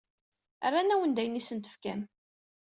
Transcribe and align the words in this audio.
Rran-awen-d 0.67 1.21
ayen 1.21 1.39
i 1.39 1.41
asen-tefkam. 1.43 2.01